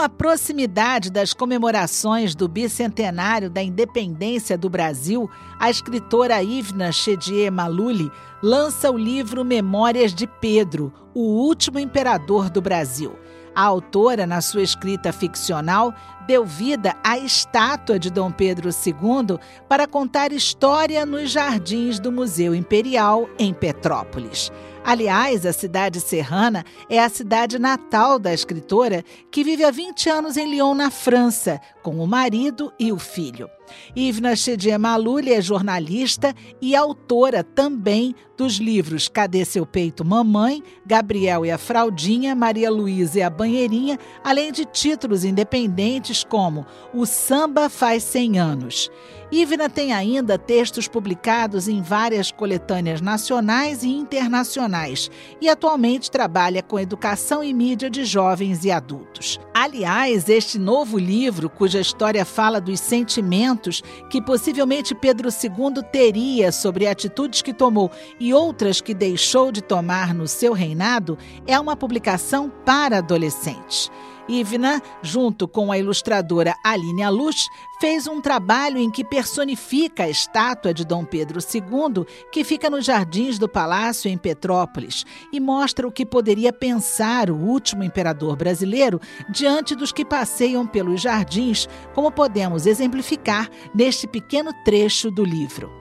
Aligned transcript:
A 0.00 0.08
proximidade 0.08 1.10
das 1.10 1.34
comemorações 1.34 2.34
do 2.34 2.48
bicentenário 2.48 3.50
da 3.50 3.62
independência 3.62 4.56
do 4.56 4.70
Brasil, 4.70 5.28
a 5.58 5.68
escritora 5.68 6.42
Ivna 6.42 6.90
Chedier 6.90 7.52
Maluli 7.52 8.10
lança 8.42 8.90
o 8.90 8.96
livro 8.96 9.44
Memórias 9.44 10.14
de 10.14 10.26
Pedro, 10.26 10.92
o 11.14 11.20
último 11.20 11.78
imperador 11.78 12.48
do 12.48 12.62
Brasil. 12.62 13.14
A 13.54 13.62
autora, 13.62 14.26
na 14.26 14.40
sua 14.40 14.62
escrita 14.62 15.12
ficcional, 15.12 15.92
deu 16.26 16.46
vida 16.46 16.96
à 17.04 17.18
estátua 17.18 17.98
de 17.98 18.08
Dom 18.08 18.30
Pedro 18.30 18.70
II 18.70 19.38
para 19.68 19.86
contar 19.86 20.32
história 20.32 21.04
nos 21.04 21.30
jardins 21.30 21.98
do 21.98 22.10
Museu 22.10 22.54
Imperial, 22.54 23.28
em 23.38 23.52
Petrópolis. 23.52 24.50
Aliás, 24.90 25.46
a 25.46 25.52
cidade 25.52 26.00
serrana 26.00 26.64
é 26.88 26.98
a 26.98 27.08
cidade 27.08 27.60
natal 27.60 28.18
da 28.18 28.34
escritora, 28.34 29.04
que 29.30 29.44
vive 29.44 29.62
há 29.62 29.70
20 29.70 30.10
anos 30.10 30.36
em 30.36 30.50
Lyon, 30.50 30.74
na 30.74 30.90
França, 30.90 31.60
com 31.80 32.00
o 32.02 32.08
marido 32.08 32.72
e 32.76 32.90
o 32.90 32.98
filho. 32.98 33.48
Ivna 33.94 34.36
Chedier 34.36 34.78
Maluli 34.78 35.32
é 35.32 35.40
jornalista 35.40 36.34
e 36.60 36.74
autora 36.74 37.42
também 37.42 38.14
dos 38.40 38.54
livros 38.54 39.06
Cadê 39.06 39.44
Seu 39.44 39.66
Peito 39.66 40.02
Mamãe, 40.02 40.62
Gabriel 40.86 41.44
e 41.44 41.50
a 41.50 41.58
Fraldinha, 41.58 42.34
Maria 42.34 42.70
Luísa 42.70 43.18
e 43.18 43.22
a 43.22 43.28
Banheirinha, 43.28 43.98
além 44.24 44.50
de 44.50 44.64
títulos 44.64 45.24
independentes 45.24 46.24
como 46.24 46.64
O 46.94 47.04
Samba 47.04 47.68
Faz 47.68 48.02
100 48.04 48.38
Anos. 48.38 48.90
Ivna 49.32 49.68
tem 49.68 49.92
ainda 49.92 50.36
textos 50.36 50.88
publicados 50.88 51.68
em 51.68 51.82
várias 51.82 52.32
coletâneas 52.32 53.00
nacionais 53.00 53.84
e 53.84 53.88
internacionais 53.88 55.08
e 55.40 55.48
atualmente 55.48 56.10
trabalha 56.10 56.62
com 56.62 56.80
educação 56.80 57.44
e 57.44 57.52
mídia 57.52 57.88
de 57.88 58.04
jovens 58.04 58.64
e 58.64 58.72
adultos. 58.72 59.38
Aliás, 59.54 60.28
este 60.28 60.58
novo 60.58 60.98
livro, 60.98 61.48
cuja 61.48 61.78
história 61.78 62.24
fala 62.24 62.60
dos 62.60 62.80
sentimentos 62.80 63.59
que 64.08 64.22
possivelmente 64.22 64.94
Pedro 64.94 65.28
II 65.28 65.82
teria 65.92 66.50
sobre 66.50 66.86
atitudes 66.86 67.42
que 67.42 67.52
tomou 67.52 67.90
e 68.18 68.32
outras 68.32 68.80
que 68.80 68.94
deixou 68.94 69.52
de 69.52 69.60
tomar 69.60 70.14
no 70.14 70.26
seu 70.26 70.52
reinado, 70.52 71.18
é 71.46 71.58
uma 71.60 71.76
publicação 71.76 72.50
para 72.64 72.98
adolescentes. 72.98 73.90
Ivna, 74.30 74.80
junto 75.02 75.48
com 75.48 75.72
a 75.72 75.78
ilustradora 75.78 76.54
Aline 76.64 77.02
Alux, 77.02 77.48
fez 77.80 78.06
um 78.06 78.20
trabalho 78.20 78.78
em 78.78 78.90
que 78.90 79.02
personifica 79.02 80.04
a 80.04 80.08
estátua 80.08 80.72
de 80.72 80.84
Dom 80.84 81.04
Pedro 81.04 81.40
II, 81.40 82.04
que 82.30 82.44
fica 82.44 82.70
nos 82.70 82.84
jardins 82.84 83.38
do 83.38 83.48
palácio 83.48 84.08
em 84.08 84.16
Petrópolis, 84.16 85.04
e 85.32 85.40
mostra 85.40 85.88
o 85.88 85.92
que 85.92 86.06
poderia 86.06 86.52
pensar 86.52 87.28
o 87.30 87.36
último 87.36 87.82
imperador 87.82 88.36
brasileiro 88.36 89.00
diante 89.28 89.74
dos 89.74 89.90
que 89.90 90.04
passeiam 90.04 90.66
pelos 90.66 91.00
jardins, 91.00 91.68
como 91.92 92.12
podemos 92.12 92.66
exemplificar 92.66 93.50
neste 93.74 94.06
pequeno 94.06 94.52
trecho 94.64 95.10
do 95.10 95.24
livro. 95.24 95.80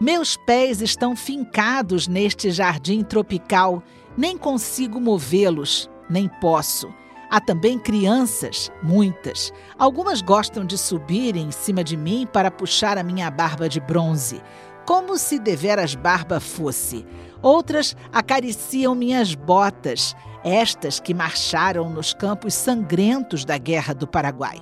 Meus 0.00 0.34
pés 0.34 0.80
estão 0.80 1.14
fincados 1.14 2.08
neste 2.08 2.50
jardim 2.50 3.04
tropical, 3.04 3.82
nem 4.16 4.38
consigo 4.38 4.98
movê-los, 4.98 5.90
nem 6.08 6.26
posso. 6.40 6.99
Há 7.30 7.40
também 7.40 7.78
crianças, 7.78 8.72
muitas. 8.82 9.52
Algumas 9.78 10.20
gostam 10.20 10.64
de 10.64 10.76
subir 10.76 11.36
em 11.36 11.52
cima 11.52 11.84
de 11.84 11.96
mim 11.96 12.26
para 12.30 12.50
puxar 12.50 12.98
a 12.98 13.04
minha 13.04 13.30
barba 13.30 13.68
de 13.68 13.78
bronze, 13.78 14.42
como 14.84 15.16
se 15.16 15.38
deveras 15.38 15.94
barba 15.94 16.40
fosse. 16.40 17.06
Outras 17.40 17.96
acariciam 18.12 18.96
minhas 18.96 19.36
botas, 19.36 20.16
estas 20.42 20.98
que 20.98 21.14
marcharam 21.14 21.88
nos 21.88 22.12
campos 22.12 22.52
sangrentos 22.52 23.44
da 23.44 23.56
Guerra 23.56 23.94
do 23.94 24.08
Paraguai. 24.08 24.60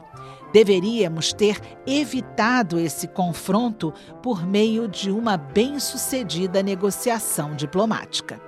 Deveríamos 0.53 1.33
ter 1.33 1.59
evitado 1.87 2.79
esse 2.79 3.09
confronto 3.09 3.95
por 4.23 4.47
meio 4.47 4.87
de 4.87 5.11
uma 5.11 5.39
bem-sucedida 5.39 6.63
negociação 6.63 7.55
diplomática. 7.55 8.48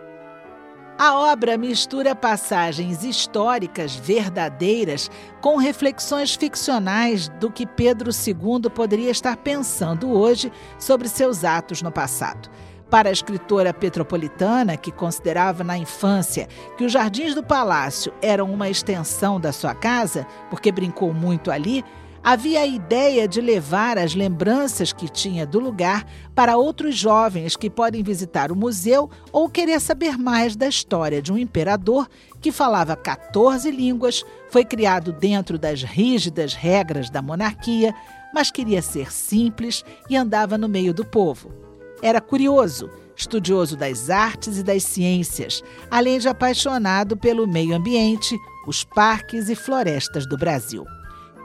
A 1.02 1.14
obra 1.14 1.56
mistura 1.56 2.14
passagens 2.14 3.04
históricas 3.04 3.96
verdadeiras 3.96 5.10
com 5.40 5.56
reflexões 5.56 6.34
ficcionais 6.34 7.30
do 7.40 7.50
que 7.50 7.64
Pedro 7.64 8.10
II 8.10 8.68
poderia 8.68 9.10
estar 9.10 9.38
pensando 9.38 10.10
hoje 10.10 10.52
sobre 10.78 11.08
seus 11.08 11.42
atos 11.42 11.80
no 11.80 11.90
passado. 11.90 12.50
Para 12.90 13.08
a 13.08 13.12
escritora 13.12 13.72
petropolitana, 13.72 14.76
que 14.76 14.92
considerava 14.92 15.64
na 15.64 15.78
infância 15.78 16.46
que 16.76 16.84
os 16.84 16.92
jardins 16.92 17.34
do 17.34 17.42
palácio 17.42 18.12
eram 18.20 18.52
uma 18.52 18.68
extensão 18.68 19.40
da 19.40 19.52
sua 19.52 19.74
casa, 19.74 20.26
porque 20.50 20.70
brincou 20.70 21.14
muito 21.14 21.50
ali, 21.50 21.82
Havia 22.22 22.60
a 22.60 22.66
ideia 22.66 23.26
de 23.26 23.40
levar 23.40 23.96
as 23.96 24.14
lembranças 24.14 24.92
que 24.92 25.08
tinha 25.08 25.46
do 25.46 25.58
lugar 25.58 26.04
para 26.34 26.58
outros 26.58 26.94
jovens 26.94 27.56
que 27.56 27.70
podem 27.70 28.02
visitar 28.02 28.52
o 28.52 28.56
museu 28.56 29.08
ou 29.32 29.48
querer 29.48 29.80
saber 29.80 30.18
mais 30.18 30.54
da 30.54 30.68
história 30.68 31.22
de 31.22 31.32
um 31.32 31.38
imperador 31.38 32.06
que 32.38 32.52
falava 32.52 32.94
14 32.94 33.70
línguas, 33.70 34.22
foi 34.50 34.66
criado 34.66 35.12
dentro 35.14 35.58
das 35.58 35.82
rígidas 35.82 36.52
regras 36.52 37.08
da 37.08 37.22
monarquia, 37.22 37.94
mas 38.34 38.50
queria 38.50 38.82
ser 38.82 39.10
simples 39.10 39.82
e 40.08 40.14
andava 40.14 40.58
no 40.58 40.68
meio 40.68 40.92
do 40.92 41.06
povo. 41.06 41.50
Era 42.02 42.20
curioso, 42.20 42.90
estudioso 43.16 43.78
das 43.78 44.10
artes 44.10 44.58
e 44.58 44.62
das 44.62 44.84
ciências, 44.84 45.62
além 45.90 46.18
de 46.18 46.28
apaixonado 46.28 47.16
pelo 47.16 47.46
meio 47.46 47.74
ambiente, 47.74 48.36
os 48.66 48.84
parques 48.84 49.48
e 49.48 49.54
florestas 49.54 50.26
do 50.28 50.36
Brasil. 50.36 50.84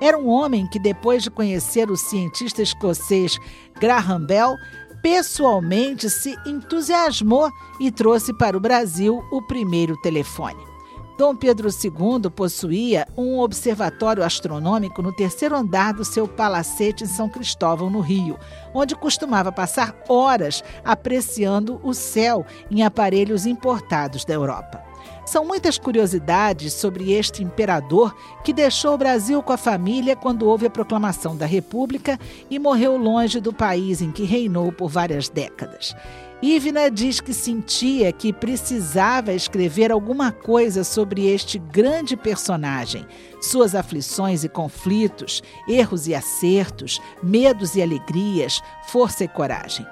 Era 0.02 0.18
um 0.18 0.28
homem 0.28 0.68
que, 0.68 0.80
depois 0.80 1.24
de 1.24 1.32
conhecer 1.32 1.90
o 1.90 1.98
cientista 1.98 2.62
escocês 2.62 3.40
Graham 3.80 4.26
Bell, 4.26 4.56
pessoalmente 5.02 6.10
se 6.10 6.36
entusiasmou 6.46 7.50
e 7.80 7.92
trouxe 7.92 8.34
para 8.34 8.58
o 8.58 8.60
Brasil 8.60 9.24
o 9.32 9.42
primeiro 9.42 9.96
telefone. 10.02 10.75
Dom 11.18 11.34
Pedro 11.34 11.70
II 11.70 12.30
possuía 12.30 13.08
um 13.16 13.40
observatório 13.40 14.22
astronômico 14.22 15.02
no 15.02 15.14
terceiro 15.14 15.56
andar 15.56 15.94
do 15.94 16.04
seu 16.04 16.28
palacete 16.28 17.06
em 17.06 17.08
São 17.08 17.30
Cristóvão, 17.30 17.90
no 17.90 18.02
Rio, 18.02 18.38
onde 18.74 18.96
costumava 18.96 19.50
passar 19.50 19.96
horas 20.10 20.62
apreciando 20.84 21.80
o 21.84 21.94
céu 21.94 22.46
em 22.70 22.84
aparelhos 22.84 23.46
importados 23.46 24.26
da 24.26 24.34
Europa. 24.34 24.84
São 25.26 25.46
muitas 25.46 25.78
curiosidades 25.78 26.74
sobre 26.74 27.14
este 27.14 27.42
imperador 27.42 28.14
que 28.44 28.54
deixou 28.54 28.94
o 28.94 28.98
Brasil 28.98 29.42
com 29.42 29.54
a 29.54 29.58
família 29.58 30.16
quando 30.16 30.48
houve 30.48 30.68
a 30.68 30.70
proclamação 30.70 31.36
da 31.36 31.46
República 31.46 32.20
e 32.50 32.60
morreu 32.60 32.96
longe 32.98 33.40
do 33.40 33.54
país 33.54 34.02
em 34.02 34.12
que 34.12 34.24
reinou 34.24 34.72
por 34.72 34.90
várias 34.90 35.30
décadas. 35.30 35.96
Ivna 36.42 36.92
diz 36.92 37.22
que 37.22 37.34
sentia 37.34 38.12
que 38.12 38.34
precisava 38.34 39.34
escrever 39.34 39.92
alguma 39.92 40.34
coisa 40.34 40.84
sobre 40.84 41.28
este 41.28 41.58
grande 41.58 42.18
personagem, 42.18 43.06
suas 43.42 43.74
aflições 43.74 44.44
e 44.44 44.50
conflitos, 44.50 45.42
erros 45.68 46.08
e 46.08 46.14
acertos, 46.14 47.02
medos 47.24 47.76
e 47.76 47.82
alegrias, 47.82 48.62
força 48.88 49.24
e 49.24 49.28
coragem. 49.28 49.86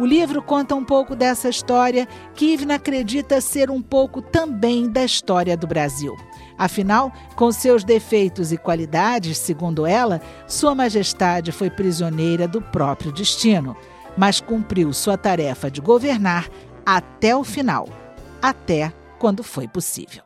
O 0.00 0.06
livro 0.06 0.40
conta 0.40 0.74
um 0.74 0.82
pouco 0.82 1.14
dessa 1.14 1.50
história 1.50 2.08
que 2.34 2.54
Ivna 2.54 2.76
acredita 2.76 3.38
ser 3.38 3.70
um 3.70 3.82
pouco 3.82 4.22
também 4.22 4.88
da 4.88 5.04
história 5.04 5.54
do 5.54 5.66
Brasil. 5.66 6.16
Afinal, 6.56 7.12
com 7.36 7.52
seus 7.52 7.84
defeitos 7.84 8.50
e 8.52 8.56
qualidades, 8.56 9.36
segundo 9.36 9.84
ela, 9.84 10.22
Sua 10.46 10.74
Majestade 10.74 11.52
foi 11.52 11.68
prisioneira 11.68 12.48
do 12.48 12.62
próprio 12.62 13.12
destino, 13.12 13.76
mas 14.16 14.40
cumpriu 14.40 14.92
sua 14.92 15.16
tarefa 15.16 15.70
de 15.70 15.80
governar 15.80 16.48
até 16.84 17.34
o 17.34 17.44
final, 17.44 17.88
até 18.40 18.92
quando 19.18 19.42
foi 19.42 19.68
possível. 19.68 20.22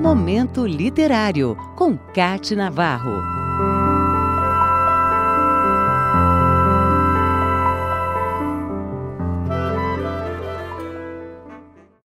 Momento 0.00 0.66
Literário, 0.66 1.56
com 1.76 1.96
Cate 1.96 2.56
Navarro. 2.56 3.41